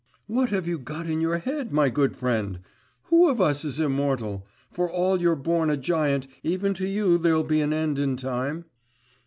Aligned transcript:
'What 0.25 0.49
have 0.49 0.67
you 0.67 0.79
got 0.79 1.05
in 1.07 1.21
your 1.21 1.37
head, 1.37 1.71
my 1.71 1.91
good 1.91 2.15
friend? 2.15 2.61
Who 3.09 3.29
of 3.29 3.39
us 3.39 3.63
is 3.63 3.79
immortal? 3.79 4.47
For 4.71 4.89
all 4.91 5.21
you're 5.21 5.35
born 5.35 5.69
a 5.69 5.77
giant, 5.77 6.25
even 6.41 6.73
to 6.73 6.87
you 6.87 7.19
there'll 7.19 7.43
be 7.43 7.61
an 7.61 7.71
end 7.71 7.99
in 7.99 8.17
time. 8.17 8.65